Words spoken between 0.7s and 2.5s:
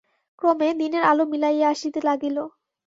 দিনের আলো মিলাইয়া আসিতে লাগিল।